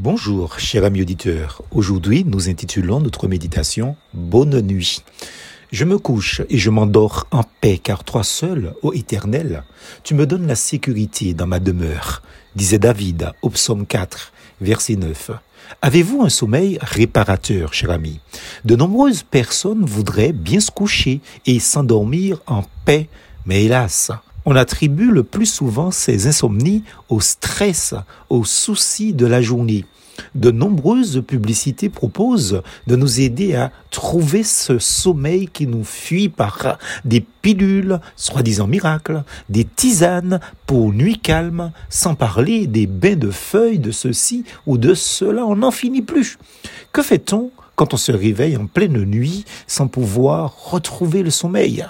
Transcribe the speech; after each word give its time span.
Bonjour, 0.00 0.60
cher 0.60 0.84
ami 0.84 1.02
auditeur. 1.02 1.60
Aujourd'hui, 1.72 2.24
nous 2.24 2.48
intitulons 2.48 3.00
notre 3.00 3.26
méditation 3.26 3.96
Bonne 4.14 4.60
nuit. 4.60 5.02
Je 5.72 5.84
me 5.84 5.98
couche 5.98 6.40
et 6.48 6.56
je 6.56 6.70
m'endors 6.70 7.26
en 7.32 7.42
paix, 7.60 7.78
car 7.78 8.04
toi 8.04 8.22
seul, 8.22 8.74
ô 8.82 8.92
Éternel, 8.92 9.64
tu 10.04 10.14
me 10.14 10.24
donnes 10.24 10.46
la 10.46 10.54
sécurité 10.54 11.34
dans 11.34 11.48
ma 11.48 11.58
demeure, 11.58 12.22
disait 12.54 12.78
David 12.78 13.32
au 13.42 13.50
psaume 13.50 13.86
4, 13.86 14.32
verset 14.60 14.94
9. 14.94 15.32
Avez-vous 15.82 16.22
un 16.22 16.28
sommeil 16.28 16.78
réparateur, 16.80 17.74
cher 17.74 17.90
ami? 17.90 18.20
De 18.64 18.76
nombreuses 18.76 19.24
personnes 19.24 19.84
voudraient 19.84 20.32
bien 20.32 20.60
se 20.60 20.70
coucher 20.70 21.20
et 21.44 21.58
s'endormir 21.58 22.38
en 22.46 22.62
paix, 22.84 23.08
mais 23.46 23.64
hélas, 23.64 24.12
on 24.50 24.56
attribue 24.56 25.10
le 25.10 25.24
plus 25.24 25.44
souvent 25.44 25.90
ces 25.90 26.26
insomnies 26.26 26.82
au 27.10 27.20
stress, 27.20 27.92
aux 28.30 28.46
soucis 28.46 29.12
de 29.12 29.26
la 29.26 29.42
journée. 29.42 29.84
De 30.34 30.50
nombreuses 30.50 31.22
publicités 31.24 31.90
proposent 31.90 32.62
de 32.86 32.96
nous 32.96 33.20
aider 33.20 33.56
à 33.56 33.70
trouver 33.90 34.42
ce 34.42 34.78
sommeil 34.78 35.48
qui 35.48 35.66
nous 35.66 35.84
fuit 35.84 36.30
par 36.30 36.78
des 37.04 37.20
pilules, 37.20 38.00
soi-disant 38.16 38.66
miracles, 38.66 39.22
des 39.50 39.66
tisanes 39.66 40.40
pour 40.66 40.94
nuit 40.94 41.18
calme, 41.18 41.70
sans 41.90 42.14
parler 42.14 42.66
des 42.66 42.86
bains 42.86 43.16
de 43.16 43.30
feuilles 43.30 43.78
de 43.78 43.90
ceci 43.90 44.44
ou 44.66 44.78
de 44.78 44.94
cela, 44.94 45.44
on 45.44 45.56
n'en 45.56 45.70
finit 45.70 46.00
plus. 46.00 46.38
Que 46.90 47.02
fait-on 47.02 47.50
quand 47.76 47.92
on 47.92 47.98
se 47.98 48.12
réveille 48.12 48.56
en 48.56 48.66
pleine 48.66 49.04
nuit 49.04 49.44
sans 49.66 49.88
pouvoir 49.88 50.70
retrouver 50.70 51.22
le 51.22 51.30
sommeil? 51.30 51.84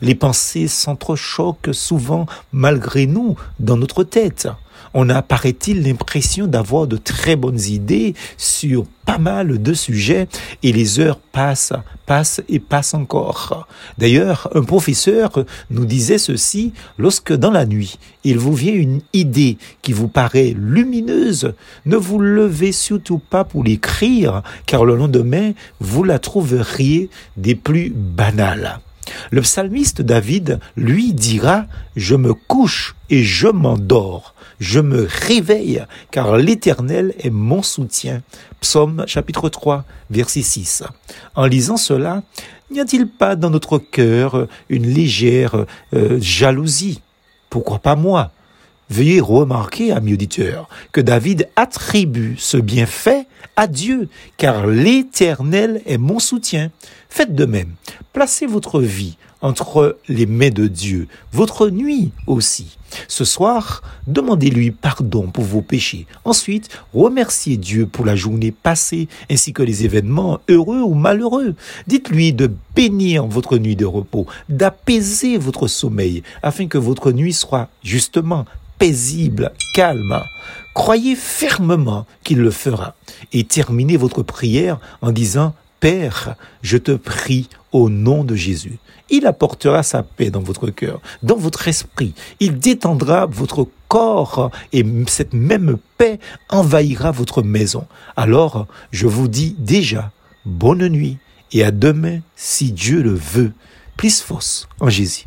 Les 0.00 0.14
pensées 0.14 0.68
s'entrechoquent 0.68 1.72
souvent 1.72 2.26
malgré 2.52 3.06
nous 3.06 3.36
dans 3.58 3.76
notre 3.76 4.04
tête. 4.04 4.48
On 4.96 5.08
a, 5.08 5.22
paraît-il, 5.22 5.82
l'impression 5.82 6.46
d'avoir 6.46 6.86
de 6.86 6.96
très 6.96 7.34
bonnes 7.34 7.60
idées 7.60 8.14
sur 8.36 8.84
pas 9.04 9.18
mal 9.18 9.60
de 9.60 9.74
sujets 9.74 10.28
et 10.62 10.72
les 10.72 11.00
heures 11.00 11.18
passent, 11.18 11.72
passent 12.06 12.42
et 12.48 12.60
passent 12.60 12.94
encore. 12.94 13.66
D'ailleurs, 13.98 14.48
un 14.54 14.62
professeur 14.62 15.44
nous 15.70 15.84
disait 15.84 16.18
ceci, 16.18 16.72
lorsque 16.96 17.32
dans 17.32 17.50
la 17.50 17.66
nuit, 17.66 17.98
il 18.22 18.38
vous 18.38 18.54
vient 18.54 18.72
une 18.72 19.00
idée 19.12 19.58
qui 19.82 19.92
vous 19.92 20.08
paraît 20.08 20.54
lumineuse, 20.56 21.54
ne 21.86 21.96
vous 21.96 22.20
levez 22.20 22.70
surtout 22.70 23.18
pas 23.18 23.42
pour 23.42 23.64
l'écrire, 23.64 24.42
car 24.64 24.84
le 24.84 24.94
lendemain, 24.94 25.52
vous 25.80 26.04
la 26.04 26.20
trouveriez 26.20 27.10
des 27.36 27.56
plus 27.56 27.92
banales. 27.94 28.78
Le 29.30 29.40
psalmiste 29.40 30.02
David, 30.02 30.60
lui, 30.76 31.12
dira, 31.12 31.66
Je 31.96 32.14
me 32.14 32.34
couche 32.34 32.96
et 33.10 33.22
je 33.22 33.48
m'endors, 33.48 34.34
je 34.60 34.80
me 34.80 35.06
réveille, 35.08 35.84
car 36.10 36.36
l'Éternel 36.36 37.14
est 37.20 37.30
mon 37.30 37.62
soutien. 37.62 38.22
Psaume 38.60 39.04
chapitre 39.06 39.48
3, 39.48 39.84
verset 40.10 40.42
6. 40.42 40.82
En 41.34 41.46
lisant 41.46 41.76
cela, 41.76 42.22
n'y 42.70 42.80
a-t-il 42.80 43.08
pas 43.08 43.36
dans 43.36 43.50
notre 43.50 43.78
cœur 43.78 44.48
une 44.68 44.86
légère 44.86 45.66
euh, 45.92 46.18
jalousie? 46.20 47.02
Pourquoi 47.50 47.78
pas 47.78 47.96
moi? 47.96 48.32
Veuillez 48.90 49.20
remarquer, 49.20 49.92
ami 49.92 50.12
auditeur, 50.12 50.68
que 50.92 51.00
David 51.00 51.48
attribue 51.56 52.34
ce 52.38 52.56
bienfait 52.56 53.26
à 53.56 53.66
Dieu, 53.66 54.08
car 54.36 54.66
l'Éternel 54.66 55.80
est 55.86 55.98
mon 55.98 56.18
soutien. 56.18 56.70
Faites 57.08 57.34
de 57.34 57.46
même. 57.46 57.74
Placez 58.12 58.46
votre 58.46 58.80
vie 58.80 59.16
entre 59.44 59.98
les 60.08 60.24
mains 60.24 60.50
de 60.50 60.66
Dieu, 60.66 61.06
votre 61.30 61.68
nuit 61.68 62.12
aussi. 62.26 62.78
Ce 63.08 63.24
soir, 63.24 63.82
demandez-lui 64.06 64.70
pardon 64.70 65.26
pour 65.30 65.44
vos 65.44 65.60
péchés. 65.60 66.06
Ensuite, 66.24 66.70
remerciez 66.94 67.58
Dieu 67.58 67.86
pour 67.86 68.06
la 68.06 68.16
journée 68.16 68.52
passée 68.52 69.06
ainsi 69.30 69.52
que 69.52 69.62
les 69.62 69.84
événements 69.84 70.40
heureux 70.48 70.80
ou 70.80 70.94
malheureux. 70.94 71.54
Dites-lui 71.86 72.32
de 72.32 72.50
bénir 72.74 73.26
votre 73.26 73.58
nuit 73.58 73.76
de 73.76 73.84
repos, 73.84 74.26
d'apaiser 74.48 75.36
votre 75.36 75.66
sommeil 75.68 76.22
afin 76.42 76.66
que 76.66 76.78
votre 76.78 77.12
nuit 77.12 77.34
soit 77.34 77.68
justement 77.82 78.46
paisible, 78.84 79.50
calme. 79.72 80.22
Croyez 80.74 81.16
fermement 81.16 82.04
qu'il 82.22 82.36
le 82.40 82.50
fera 82.50 82.94
et 83.32 83.44
terminez 83.44 83.96
votre 83.96 84.22
prière 84.22 84.78
en 85.00 85.10
disant 85.10 85.54
Père, 85.80 86.36
je 86.60 86.76
te 86.76 86.92
prie 86.92 87.48
au 87.72 87.88
nom 87.88 88.24
de 88.24 88.34
Jésus. 88.34 88.76
Il 89.08 89.26
apportera 89.26 89.82
sa 89.82 90.02
paix 90.02 90.28
dans 90.28 90.42
votre 90.42 90.68
cœur, 90.68 91.00
dans 91.22 91.38
votre 91.38 91.66
esprit. 91.66 92.12
Il 92.40 92.58
détendra 92.58 93.24
votre 93.24 93.66
corps 93.88 94.50
et 94.74 94.84
cette 95.06 95.32
même 95.32 95.78
paix 95.96 96.18
envahira 96.50 97.10
votre 97.10 97.40
maison. 97.40 97.86
Alors, 98.16 98.66
je 98.90 99.06
vous 99.06 99.28
dis 99.28 99.56
déjà, 99.58 100.12
bonne 100.44 100.86
nuit 100.88 101.16
et 101.52 101.64
à 101.64 101.70
demain 101.70 102.18
si 102.36 102.70
Dieu 102.70 103.00
le 103.02 103.14
veut. 103.14 103.52
Plus 103.96 104.20
force 104.20 104.68
en 104.78 104.90
Jésus. 104.90 105.22